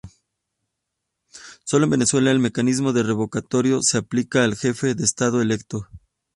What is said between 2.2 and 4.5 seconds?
el mecanismo de revocatoria se aplica